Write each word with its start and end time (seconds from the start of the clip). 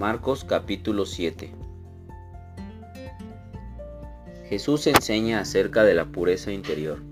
Marcos 0.00 0.44
capítulo 0.44 1.04
7 1.04 1.52
Jesús 4.48 4.86
enseña 4.86 5.40
acerca 5.40 5.84
de 5.84 5.92
la 5.92 6.06
pureza 6.06 6.52
interior. 6.52 7.02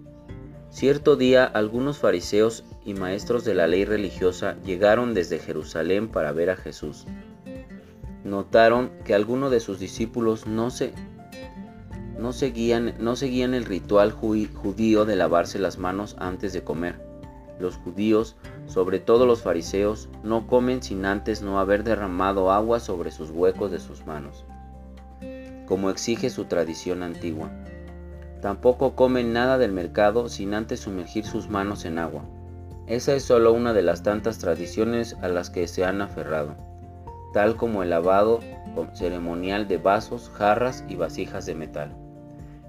Cierto 0.70 1.14
día 1.14 1.44
algunos 1.44 1.98
fariseos 1.98 2.64
y 2.86 2.94
maestros 2.94 3.44
de 3.44 3.54
la 3.54 3.66
ley 3.66 3.84
religiosa 3.84 4.56
llegaron 4.64 5.12
desde 5.12 5.38
Jerusalén 5.38 6.08
para 6.08 6.32
ver 6.32 6.48
a 6.48 6.56
Jesús. 6.56 7.04
Notaron 8.24 8.90
que 9.04 9.14
algunos 9.14 9.50
de 9.50 9.60
sus 9.60 9.78
discípulos 9.78 10.46
no, 10.46 10.70
se, 10.70 10.94
no, 12.18 12.32
seguían, 12.32 12.94
no 12.98 13.16
seguían 13.16 13.52
el 13.52 13.66
ritual 13.66 14.12
judío 14.12 15.04
de 15.04 15.14
lavarse 15.14 15.58
las 15.58 15.76
manos 15.76 16.16
antes 16.18 16.54
de 16.54 16.64
comer. 16.64 16.98
Los 17.60 17.76
judíos, 17.76 18.34
sobre 18.68 19.00
todo 19.00 19.26
los 19.26 19.42
fariseos, 19.42 20.08
no 20.22 20.46
comen 20.46 20.82
sin 20.82 21.04
antes 21.06 21.42
no 21.42 21.58
haber 21.58 21.82
derramado 21.82 22.52
agua 22.52 22.80
sobre 22.80 23.10
sus 23.10 23.30
huecos 23.30 23.70
de 23.70 23.80
sus 23.80 24.06
manos, 24.06 24.44
como 25.66 25.90
exige 25.90 26.30
su 26.30 26.44
tradición 26.44 27.02
antigua. 27.02 27.50
Tampoco 28.42 28.94
comen 28.94 29.32
nada 29.32 29.58
del 29.58 29.72
mercado 29.72 30.28
sin 30.28 30.54
antes 30.54 30.80
sumergir 30.80 31.24
sus 31.24 31.48
manos 31.48 31.84
en 31.86 31.98
agua. 31.98 32.22
Esa 32.86 33.14
es 33.14 33.24
solo 33.24 33.52
una 33.52 33.72
de 33.72 33.82
las 33.82 34.02
tantas 34.02 34.38
tradiciones 34.38 35.16
a 35.22 35.28
las 35.28 35.50
que 35.50 35.66
se 35.66 35.84
han 35.84 36.00
aferrado, 36.00 36.54
tal 37.32 37.56
como 37.56 37.82
el 37.82 37.90
lavado 37.90 38.40
ceremonial 38.94 39.66
de 39.66 39.78
vasos, 39.78 40.30
jarras 40.34 40.84
y 40.88 40.94
vasijas 40.94 41.46
de 41.46 41.54
metal. 41.54 41.96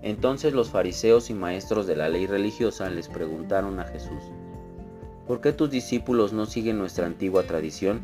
Entonces 0.02 0.54
los 0.54 0.70
fariseos 0.70 1.30
y 1.30 1.34
maestros 1.34 1.86
de 1.86 1.96
la 1.96 2.10
ley 2.10 2.26
religiosa 2.26 2.90
les 2.90 3.10
preguntaron 3.10 3.80
a 3.80 3.86
Jesús, 3.86 4.24
¿Por 5.30 5.42
qué 5.42 5.54
tus 5.54 5.70
discípulos 5.70 6.34
no 6.34 6.48
siguen 6.48 6.80
nuestra 6.80 7.06
antigua 7.06 7.44
tradición? 7.44 8.02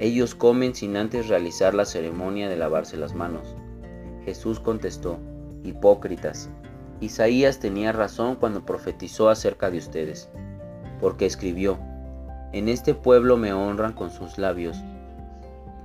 Ellos 0.00 0.34
comen 0.34 0.74
sin 0.74 0.96
antes 0.96 1.28
realizar 1.28 1.72
la 1.72 1.84
ceremonia 1.84 2.48
de 2.48 2.56
lavarse 2.56 2.96
las 2.96 3.14
manos. 3.14 3.54
Jesús 4.24 4.58
contestó, 4.58 5.20
Hipócritas, 5.62 6.50
Isaías 7.00 7.60
tenía 7.60 7.92
razón 7.92 8.34
cuando 8.34 8.66
profetizó 8.66 9.28
acerca 9.28 9.70
de 9.70 9.78
ustedes, 9.78 10.30
porque 11.00 11.26
escribió, 11.26 11.78
En 12.52 12.68
este 12.68 12.92
pueblo 12.92 13.36
me 13.36 13.52
honran 13.52 13.92
con 13.92 14.10
sus 14.10 14.36
labios, 14.36 14.78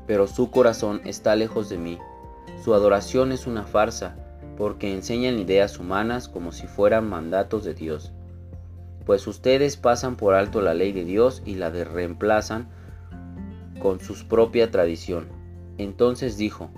pero 0.07 0.25
su 0.25 0.49
corazón 0.49 1.01
está 1.05 1.35
lejos 1.35 1.69
de 1.69 1.77
mí. 1.77 1.99
Su 2.63 2.73
adoración 2.73 3.31
es 3.31 3.45
una 3.45 3.61
farsa, 3.61 4.15
porque 4.57 4.91
enseñan 4.91 5.37
ideas 5.37 5.77
humanas 5.77 6.27
como 6.27 6.51
si 6.51 6.65
fueran 6.65 7.07
mandatos 7.07 7.63
de 7.63 7.75
Dios 7.75 8.11
pues 9.05 9.27
ustedes 9.27 9.77
pasan 9.77 10.15
por 10.15 10.33
alto 10.33 10.61
la 10.61 10.73
ley 10.73 10.91
de 10.91 11.03
Dios 11.03 11.41
y 11.45 11.55
la 11.55 11.71
de 11.71 11.83
reemplazan 11.83 12.69
con 13.79 13.99
su 13.99 14.27
propia 14.27 14.71
tradición. 14.71 15.27
Entonces 15.77 16.37
dijo, 16.37 16.69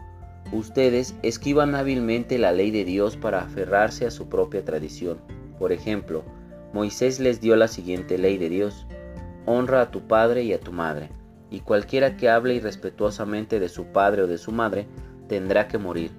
ustedes 0.52 1.16
esquivan 1.22 1.76
hábilmente 1.76 2.38
la 2.38 2.52
ley 2.52 2.72
de 2.72 2.86
Dios 2.86 3.18
para 3.18 3.42
aferrarse 3.42 4.06
a 4.06 4.12
su 4.12 4.28
propia 4.28 4.66
tradición. 4.66 5.20
Por 5.60 5.72
ejemplo, 5.72 6.24
Moisés 6.74 7.20
les 7.20 7.42
dio 7.42 7.56
la 7.56 7.68
siguiente 7.68 8.18
ley 8.18 8.38
de 8.38 8.50
Dios, 8.50 8.88
honra 9.46 9.82
a 9.82 9.92
tu 9.92 10.08
padre 10.08 10.44
y 10.44 10.54
a 10.54 10.60
tu 10.60 10.72
madre, 10.72 11.10
y 11.50 11.60
cualquiera 11.60 12.18
que 12.18 12.30
hable 12.30 12.56
irrespetuosamente 12.56 13.60
de 13.60 13.70
su 13.70 13.86
padre 13.86 14.24
o 14.24 14.28
de 14.28 14.38
su 14.38 14.52
madre 14.52 14.88
tendrá 15.28 15.68
que 15.68 15.78
morir. 15.78 16.12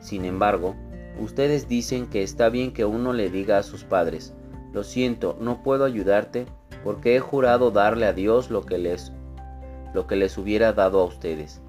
Sin 0.00 0.24
embargo, 0.24 0.74
ustedes 1.20 1.68
dicen 1.68 2.06
que 2.06 2.22
está 2.22 2.48
bien 2.48 2.72
que 2.72 2.84
uno 2.84 3.12
le 3.12 3.30
diga 3.30 3.58
a 3.58 3.62
sus 3.62 3.84
padres, 3.84 4.34
lo 4.72 4.84
siento, 4.84 5.36
no 5.40 5.62
puedo 5.62 5.84
ayudarte 5.84 6.46
porque 6.82 7.16
he 7.16 7.20
jurado 7.20 7.70
darle 7.70 8.06
a 8.06 8.12
Dios 8.12 8.50
lo 8.50 8.62
que 8.62 8.78
les 8.78 9.12
lo 9.94 10.06
que 10.06 10.16
les 10.16 10.38
hubiera 10.38 10.72
dado 10.72 11.00
a 11.00 11.04
ustedes. 11.04 11.60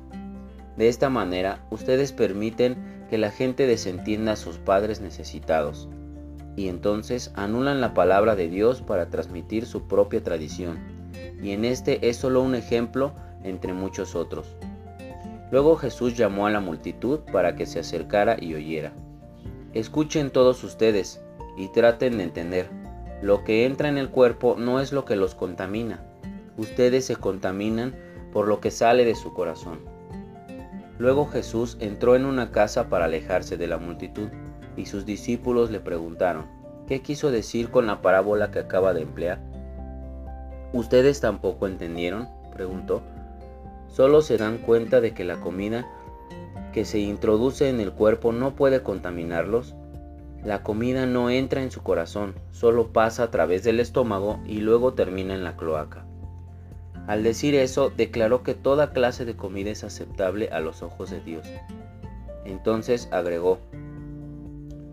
De 0.77 0.87
esta 0.87 1.09
manera, 1.09 1.65
ustedes 1.71 2.13
permiten 2.13 3.05
que 3.09 3.17
la 3.17 3.31
gente 3.31 3.67
desentienda 3.67 4.31
a 4.31 4.38
sus 4.38 4.57
padres 4.57 5.01
necesitados 5.01 5.89
y 6.55 6.67
entonces 6.67 7.31
anulan 7.35 7.81
la 7.81 7.94
palabra 7.94 8.35
de 8.35 8.47
Dios 8.47 8.81
para 8.81 9.09
transmitir 9.09 9.66
su 9.66 9.88
propia 9.88 10.23
tradición. 10.23 10.79
Y 11.41 11.51
en 11.51 11.66
este 11.66 12.07
es 12.07 12.17
solo 12.17 12.41
un 12.41 12.55
ejemplo 12.55 13.13
entre 13.44 13.73
muchos 13.73 14.16
otros. 14.16 14.55
Luego 15.51 15.75
Jesús 15.75 16.16
llamó 16.16 16.47
a 16.47 16.51
la 16.51 16.61
multitud 16.61 17.19
para 17.31 17.55
que 17.55 17.66
se 17.66 17.79
acercara 17.79 18.38
y 18.39 18.55
oyera. 18.55 18.94
Escuchen 19.73 20.31
todos 20.31 20.63
ustedes 20.63 21.22
y 21.57 21.67
traten 21.67 22.17
de 22.17 22.23
entender. 22.23 22.82
Lo 23.23 23.45
que 23.45 23.66
entra 23.66 23.88
en 23.88 23.97
el 23.97 24.09
cuerpo 24.09 24.57
no 24.59 24.81
es 24.81 24.91
lo 24.91 25.06
que 25.06 25.16
los 25.16 25.34
contamina. 25.34 26.03
Ustedes 26.57 27.06
se 27.06 27.16
contaminan 27.16 27.95
por 28.34 28.50
lo 28.50 28.59
que 28.59 28.69
sale 28.69 29.06
de 29.06 29.16
su 29.16 29.34
corazón. 29.34 29.79
Luego 31.00 31.28
Jesús 31.28 31.78
entró 31.79 32.17
en 32.17 32.25
una 32.25 32.51
casa 32.51 32.89
para 32.89 33.06
alejarse 33.06 33.56
de 33.56 33.67
la 33.67 33.78
multitud, 33.78 34.28
y 34.75 34.88
sus 34.88 35.06
discípulos 35.06 35.72
le 35.72 35.79
preguntaron, 35.79 36.47
¿qué 36.85 37.01
quiso 37.01 37.31
decir 37.31 37.69
con 37.69 37.88
la 37.88 38.01
parábola 38.01 38.51
que 38.51 38.59
acaba 38.59 38.94
de 38.94 39.03
emplear? 39.03 39.40
¿Ustedes 40.73 41.22
tampoco 41.22 41.66
entendieron? 41.66 42.28
preguntó. 42.51 43.03
Solo 43.88 44.22
se 44.22 44.38
dan 44.38 44.57
cuenta 44.57 45.00
de 45.00 45.13
que 45.13 45.23
la 45.23 45.40
comida 45.40 45.88
que 46.73 46.84
se 46.84 47.00
introduce 47.00 47.69
en 47.69 47.79
el 47.79 47.94
cuerpo 47.94 48.34
no 48.34 48.53
puede 48.53 48.84
contaminarlos 48.84 49.75
la 50.45 50.61
comida 50.61 51.05
no 51.05 51.29
entra 51.29 51.63
en 51.63 51.71
su 51.71 51.81
corazón, 51.83 52.35
solo 52.51 52.91
pasa 52.91 53.23
a 53.23 53.31
través 53.31 53.63
del 53.63 53.79
estómago 53.79 54.39
y 54.45 54.57
luego 54.57 54.93
termina 54.93 55.33
en 55.33 55.43
la 55.43 55.55
cloaca. 55.55 56.05
Al 57.07 57.23
decir 57.23 57.55
eso, 57.55 57.89
declaró 57.89 58.43
que 58.43 58.53
toda 58.53 58.91
clase 58.91 59.25
de 59.25 59.35
comida 59.35 59.71
es 59.71 59.83
aceptable 59.83 60.49
a 60.49 60.59
los 60.59 60.83
ojos 60.83 61.11
de 61.11 61.21
Dios. 61.21 61.47
Entonces 62.45 63.07
agregó, 63.11 63.59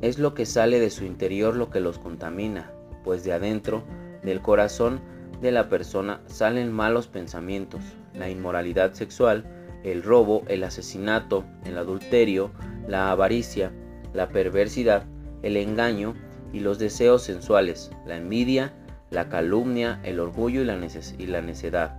es 0.02 0.18
lo 0.18 0.34
que 0.34 0.46
sale 0.46 0.78
de 0.78 0.90
su 0.90 1.04
interior 1.04 1.56
lo 1.56 1.70
que 1.70 1.80
los 1.80 1.98
contamina, 1.98 2.70
pues 3.04 3.24
de 3.24 3.32
adentro, 3.32 3.82
del 4.22 4.40
corazón 4.40 5.00
de 5.40 5.50
la 5.50 5.68
persona, 5.68 6.20
salen 6.26 6.72
malos 6.72 7.06
pensamientos, 7.06 7.82
la 8.14 8.28
inmoralidad 8.28 8.92
sexual, 8.92 9.44
el 9.84 10.02
robo, 10.02 10.42
el 10.48 10.62
asesinato, 10.64 11.44
el 11.64 11.78
adulterio, 11.78 12.50
la 12.86 13.10
avaricia, 13.10 13.72
la 14.12 14.28
perversidad, 14.28 15.04
el 15.42 15.56
engaño 15.56 16.14
y 16.52 16.60
los 16.60 16.78
deseos 16.78 17.22
sensuales, 17.22 17.90
la 18.06 18.16
envidia, 18.16 18.72
la 19.10 19.28
calumnia, 19.28 20.00
el 20.04 20.20
orgullo 20.20 20.62
y 20.62 20.64
la, 20.64 21.40
necedad. 21.40 21.96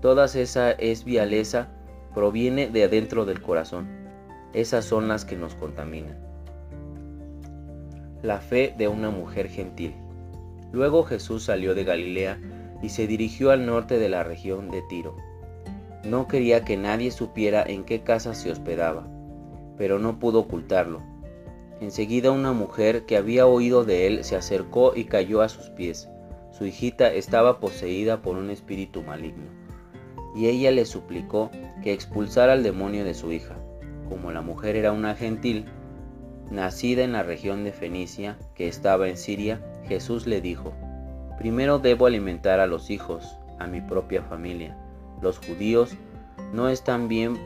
Toda 0.00 0.26
esa 0.26 0.72
esvialeza 0.72 1.68
proviene 2.14 2.68
de 2.68 2.84
adentro 2.84 3.24
del 3.24 3.40
corazón. 3.40 3.88
Esas 4.52 4.84
son 4.84 5.08
las 5.08 5.24
que 5.24 5.36
nos 5.36 5.54
contaminan. 5.54 6.18
La 8.22 8.38
fe 8.38 8.74
de 8.76 8.88
una 8.88 9.10
mujer 9.10 9.48
gentil. 9.48 9.94
Luego 10.72 11.04
Jesús 11.04 11.44
salió 11.44 11.74
de 11.74 11.84
Galilea 11.84 12.38
y 12.82 12.88
se 12.90 13.06
dirigió 13.06 13.50
al 13.50 13.66
norte 13.66 13.98
de 13.98 14.08
la 14.08 14.24
región 14.24 14.70
de 14.70 14.82
Tiro. 14.88 15.16
No 16.04 16.28
quería 16.28 16.64
que 16.64 16.76
nadie 16.76 17.10
supiera 17.10 17.62
en 17.62 17.84
qué 17.84 18.02
casa 18.02 18.34
se 18.34 18.50
hospedaba, 18.50 19.06
pero 19.78 19.98
no 19.98 20.18
pudo 20.18 20.40
ocultarlo 20.40 21.13
Enseguida 21.80 22.30
una 22.30 22.52
mujer 22.52 23.04
que 23.04 23.16
había 23.16 23.46
oído 23.46 23.84
de 23.84 24.06
él 24.06 24.24
se 24.24 24.36
acercó 24.36 24.92
y 24.94 25.04
cayó 25.04 25.42
a 25.42 25.48
sus 25.48 25.70
pies. 25.70 26.08
Su 26.52 26.66
hijita 26.66 27.12
estaba 27.12 27.58
poseída 27.58 28.22
por 28.22 28.36
un 28.36 28.50
espíritu 28.50 29.02
maligno, 29.02 29.50
y 30.36 30.46
ella 30.46 30.70
le 30.70 30.84
suplicó 30.84 31.50
que 31.82 31.92
expulsara 31.92 32.52
al 32.52 32.62
demonio 32.62 33.04
de 33.04 33.14
su 33.14 33.32
hija. 33.32 33.56
Como 34.08 34.30
la 34.30 34.40
mujer 34.40 34.76
era 34.76 34.92
una 34.92 35.16
gentil, 35.16 35.64
nacida 36.50 37.02
en 37.02 37.12
la 37.12 37.24
región 37.24 37.64
de 37.64 37.72
Fenicia, 37.72 38.38
que 38.54 38.68
estaba 38.68 39.08
en 39.08 39.16
Siria, 39.16 39.60
Jesús 39.88 40.26
le 40.28 40.40
dijo, 40.40 40.72
Primero 41.38 41.80
debo 41.80 42.06
alimentar 42.06 42.60
a 42.60 42.68
los 42.68 42.90
hijos, 42.90 43.36
a 43.58 43.66
mi 43.66 43.80
propia 43.80 44.22
familia. 44.22 44.78
Los 45.20 45.38
judíos 45.38 45.96
no 46.52 46.68
están 46.68 47.08
bien 47.08 47.36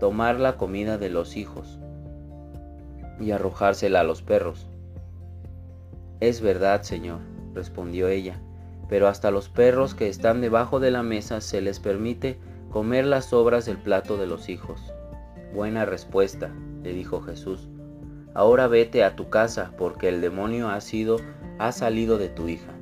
tomar 0.00 0.40
la 0.40 0.56
comida 0.56 0.98
de 0.98 1.10
los 1.10 1.36
hijos 1.36 1.78
y 3.20 3.32
arrojársela 3.32 4.00
a 4.00 4.04
los 4.04 4.22
perros. 4.22 4.66
Es 6.20 6.40
verdad, 6.40 6.82
Señor, 6.82 7.20
respondió 7.54 8.08
ella, 8.08 8.40
pero 8.88 9.06
hasta 9.06 9.30
los 9.30 9.48
perros 9.48 9.94
que 9.94 10.08
están 10.08 10.40
debajo 10.40 10.80
de 10.80 10.90
la 10.90 11.02
mesa 11.02 11.40
se 11.40 11.60
les 11.60 11.78
permite 11.78 12.38
comer 12.70 13.04
las 13.04 13.26
sobras 13.26 13.66
del 13.66 13.78
plato 13.78 14.16
de 14.16 14.26
los 14.26 14.48
hijos. 14.48 14.92
Buena 15.54 15.84
respuesta, 15.84 16.50
le 16.82 16.92
dijo 16.92 17.20
Jesús. 17.20 17.68
Ahora 18.34 18.68
vete 18.68 19.04
a 19.04 19.16
tu 19.16 19.28
casa, 19.28 19.72
porque 19.76 20.08
el 20.08 20.20
demonio 20.20 20.68
ha 20.68 20.80
sido 20.80 21.18
ha 21.58 21.72
salido 21.72 22.16
de 22.16 22.30
tu 22.30 22.48
hija. 22.48 22.72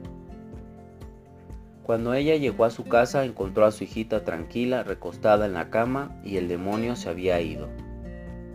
Cuando 1.82 2.14
ella 2.14 2.37
llegó 2.37 2.64
a 2.64 2.70
su 2.70 2.85
casa 2.85 3.25
encontró 3.25 3.64
a 3.64 3.73
su 3.73 3.85
hijita 3.85 4.25
tranquila, 4.25 4.85
recostada 4.85 5.46
en 5.46 5.55
la 5.55 5.70
cama, 5.70 6.20
y 6.23 6.37
el 6.37 6.46
demonio 6.46 6.94
se 6.94 7.08
había 7.08 7.40
ido. 7.40 7.69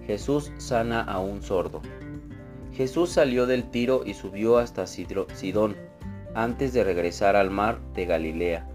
Jesús 0.08 0.52
sana 0.58 1.02
a 1.02 1.20
un 1.20 1.42
sordo. 1.42 1.82
Jesús 2.74 3.12
salió 3.12 3.46
del 3.46 3.64
Tiro 3.64 4.04
y 4.06 4.14
subió 4.14 4.58
hasta 4.58 4.88
Sidón, 4.88 5.76
antes 6.36 6.74
de 6.74 6.84
regresar 6.84 7.36
al 7.36 7.52
mar 7.52 7.80
de 7.94 8.06
Galilea 8.06 8.68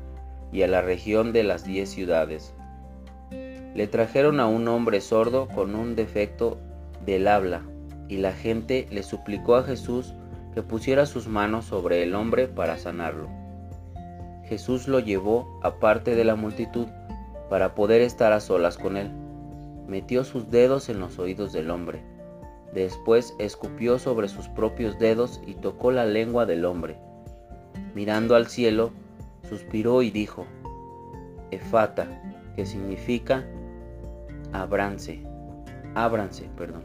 y 0.52 0.62
a 0.62 0.68
la 0.68 0.80
región 0.80 1.32
de 1.32 1.42
las 1.42 1.64
diez 1.64 1.90
ciudades. 1.90 2.54
Le 3.30 3.86
trajeron 3.86 4.40
a 4.40 4.46
un 4.46 4.68
hombre 4.68 5.00
sordo 5.00 5.48
con 5.48 5.74
un 5.74 5.96
defecto 5.96 6.58
del 7.04 7.28
habla, 7.28 7.62
y 8.08 8.18
la 8.18 8.32
gente 8.32 8.86
le 8.90 9.02
suplicó 9.02 9.56
a 9.56 9.64
Jesús 9.64 10.14
que 10.54 10.62
pusiera 10.62 11.04
sus 11.04 11.28
manos 11.28 11.66
sobre 11.66 12.02
el 12.02 12.14
hombre 12.14 12.48
para 12.48 12.78
sanarlo. 12.78 13.28
Jesús 14.44 14.88
lo 14.88 15.00
llevó 15.00 15.60
aparte 15.62 16.14
de 16.14 16.24
la 16.24 16.36
multitud 16.36 16.86
para 17.50 17.74
poder 17.74 18.00
estar 18.00 18.32
a 18.32 18.40
solas 18.40 18.78
con 18.78 18.96
él. 18.96 19.10
Metió 19.88 20.22
sus 20.22 20.50
dedos 20.50 20.88
en 20.90 21.00
los 21.00 21.18
oídos 21.18 21.52
del 21.52 21.70
hombre. 21.70 22.02
Después 22.74 23.34
escupió 23.38 23.98
sobre 23.98 24.28
sus 24.28 24.48
propios 24.48 24.98
dedos 24.98 25.40
y 25.46 25.54
tocó 25.54 25.90
la 25.90 26.04
lengua 26.04 26.44
del 26.46 26.66
hombre. 26.66 26.98
Mirando 27.94 28.36
al 28.36 28.46
cielo, 28.48 28.92
suspiró 29.48 30.02
y 30.02 30.10
dijo, 30.10 30.46
Efata, 31.50 32.06
que 32.54 32.66
significa 32.66 33.46
abranse, 34.52 35.22
ábranse, 35.94 36.50
perdón. 36.56 36.82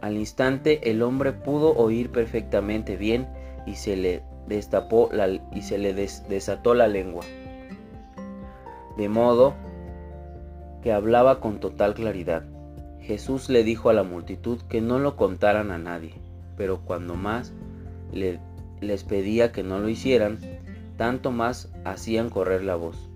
Al 0.00 0.16
instante 0.16 0.90
el 0.90 1.02
hombre 1.02 1.32
pudo 1.32 1.76
oír 1.76 2.10
perfectamente 2.10 2.96
bien 2.96 3.28
y 3.66 3.74
se 3.74 3.96
le 3.96 4.22
destapó 4.46 5.10
la, 5.12 5.28
y 5.28 5.62
se 5.62 5.76
le 5.76 5.92
desató 5.92 6.72
la 6.72 6.88
lengua. 6.88 7.24
De 8.96 9.08
modo 9.08 9.54
que 10.82 10.92
hablaba 10.92 11.40
con 11.40 11.60
total 11.60 11.94
claridad. 11.94 12.44
Jesús 13.00 13.48
le 13.48 13.64
dijo 13.64 13.90
a 13.90 13.92
la 13.92 14.02
multitud 14.02 14.60
que 14.68 14.80
no 14.80 14.98
lo 14.98 15.16
contaran 15.16 15.70
a 15.70 15.78
nadie, 15.78 16.14
pero 16.56 16.80
cuando 16.80 17.14
más 17.14 17.52
les 18.12 19.04
pedía 19.04 19.52
que 19.52 19.62
no 19.62 19.78
lo 19.78 19.88
hicieran, 19.88 20.38
tanto 20.96 21.30
más 21.30 21.72
hacían 21.84 22.30
correr 22.30 22.62
la 22.62 22.76
voz. 22.76 23.08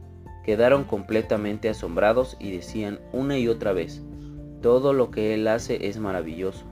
Quedaron 0.45 0.85
completamente 0.85 1.69
asombrados 1.69 2.37
y 2.41 2.51
decían 2.51 2.99
una 3.13 3.39
y 3.39 3.49
otra 3.49 3.73
vez, 3.73 4.03
todo 4.63 4.93
lo 4.93 5.11
que 5.11 5.35
Él 5.35 5.47
hace 5.49 5.89
es 5.89 5.99
maravilloso, 5.99 6.65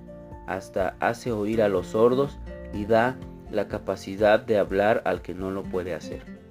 hasta 0.47 0.97
hace 1.01 1.33
oír 1.33 1.63
a 1.63 1.69
los 1.69 1.89
sordos 1.89 2.39
y 2.73 2.87
da 2.87 3.17
la 3.51 3.69
capacidad 3.69 4.41
de 4.41 4.59
hablar 4.59 5.03
al 5.05 5.23
que 5.23 5.35
no 5.35 5.51
lo 5.51 5.63
puede 5.63 5.95
hacer. 5.95 6.42